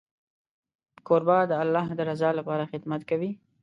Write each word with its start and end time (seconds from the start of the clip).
کوربه 1.07 1.37
د 1.49 1.53
الله 1.63 1.85
د 1.95 1.99
رضا 2.09 2.29
لپاره 2.39 2.69
خدمت 2.71 3.01
کوي. 3.09 3.31